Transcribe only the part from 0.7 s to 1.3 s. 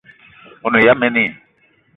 ne ya mene i?